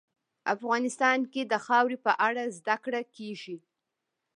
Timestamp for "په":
2.05-2.11